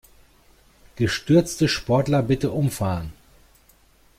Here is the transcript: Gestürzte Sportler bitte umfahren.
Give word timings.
Gestürzte 0.95 1.67
Sportler 1.67 2.23
bitte 2.23 2.49
umfahren. 2.49 3.13